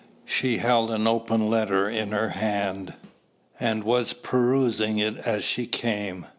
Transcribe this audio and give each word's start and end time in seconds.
She 0.25 0.57
held 0.57 0.89
an 0.89 1.05
open 1.05 1.47
letter 1.47 1.87
in 1.87 2.11
her 2.11 2.29
hand, 2.29 2.95
and 3.59 3.83
was 3.83 4.13
perusing 4.13 4.97
it 4.97 5.17
as 5.17 5.43
she 5.43 5.67
came. 5.67 6.25